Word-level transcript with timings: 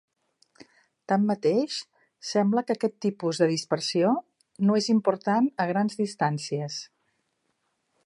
Tanmateix, 1.11 1.75
sembla 2.31 2.65
que 2.69 2.77
aquest 2.79 2.97
tipus 3.07 3.43
de 3.43 3.49
dispersió 3.53 4.17
no 4.71 4.81
és 4.83 4.91
important 4.97 5.55
a 5.67 5.71
grans 5.75 6.03
distàncies. 6.05 6.85